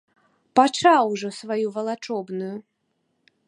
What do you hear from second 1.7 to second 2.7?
валачобную!